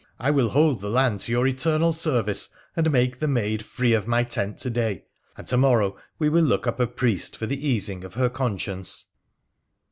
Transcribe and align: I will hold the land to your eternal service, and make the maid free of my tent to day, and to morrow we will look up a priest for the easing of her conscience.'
I 0.17 0.31
will 0.31 0.49
hold 0.49 0.81
the 0.81 0.89
land 0.89 1.19
to 1.19 1.31
your 1.31 1.45
eternal 1.45 1.93
service, 1.93 2.49
and 2.75 2.89
make 2.89 3.19
the 3.19 3.27
maid 3.27 3.63
free 3.63 3.93
of 3.93 4.07
my 4.07 4.23
tent 4.23 4.57
to 4.61 4.71
day, 4.71 5.03
and 5.37 5.45
to 5.45 5.57
morrow 5.57 5.95
we 6.17 6.27
will 6.27 6.41
look 6.43 6.65
up 6.65 6.79
a 6.79 6.87
priest 6.87 7.37
for 7.37 7.45
the 7.45 7.67
easing 7.67 8.03
of 8.03 8.15
her 8.15 8.27
conscience.' 8.27 9.05